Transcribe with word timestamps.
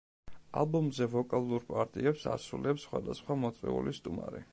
ალბომზე 0.61 1.07
ვოკალურ 1.11 1.67
პარტიებს 1.67 2.25
ასრულებს 2.31 2.87
სხვადასხვა 2.89 3.37
მოწვეული 3.43 3.95
სტუმარი. 3.99 4.43